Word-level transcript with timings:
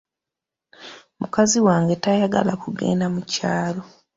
Mukazi 1.19 1.57
wange 1.67 1.93
tayagala 2.03 2.53
kugenda 2.63 3.05
mu 3.13 3.21
kyalo. 3.31 3.81